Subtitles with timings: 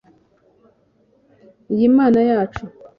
[1.73, 2.63] Iyi Mana yacu